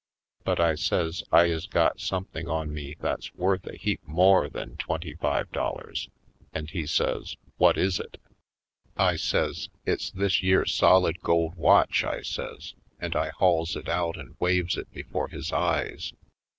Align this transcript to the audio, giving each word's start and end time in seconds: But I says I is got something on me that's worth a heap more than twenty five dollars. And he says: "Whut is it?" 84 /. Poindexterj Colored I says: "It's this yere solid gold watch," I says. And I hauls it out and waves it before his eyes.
But 0.43 0.59
I 0.59 0.73
says 0.73 1.21
I 1.31 1.45
is 1.45 1.67
got 1.67 1.99
something 1.99 2.47
on 2.47 2.73
me 2.73 2.95
that's 2.99 3.35
worth 3.35 3.67
a 3.67 3.77
heap 3.77 4.01
more 4.03 4.49
than 4.49 4.75
twenty 4.77 5.13
five 5.13 5.51
dollars. 5.51 6.09
And 6.51 6.67
he 6.71 6.87
says: 6.87 7.35
"Whut 7.59 7.77
is 7.77 7.99
it?" 7.99 8.17
84 8.17 8.17
/. 8.17 8.17
Poindexterj 8.17 8.95
Colored 8.97 9.11
I 9.11 9.15
says: 9.17 9.69
"It's 9.85 10.09
this 10.09 10.41
yere 10.41 10.65
solid 10.65 11.21
gold 11.21 11.53
watch," 11.53 12.03
I 12.03 12.23
says. 12.23 12.73
And 12.99 13.15
I 13.15 13.29
hauls 13.29 13.75
it 13.75 13.87
out 13.89 14.17
and 14.17 14.35
waves 14.39 14.75
it 14.75 14.91
before 14.91 15.27
his 15.27 15.51
eyes. 15.53 16.13